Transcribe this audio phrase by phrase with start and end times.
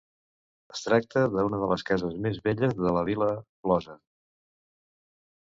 [0.75, 3.99] Es tracta d'una de les cases més velles de la vila closa.